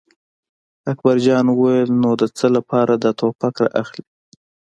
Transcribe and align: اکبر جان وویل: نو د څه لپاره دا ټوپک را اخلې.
اکبر 0.91 1.17
جان 1.25 1.45
وویل: 1.51 1.89
نو 2.01 2.09
د 2.21 2.23
څه 2.37 2.47
لپاره 2.55 2.93
دا 3.03 3.11
ټوپک 3.19 3.53
را 3.63 3.69
اخلې. 3.81 4.03